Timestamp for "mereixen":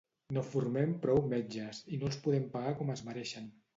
3.11-3.47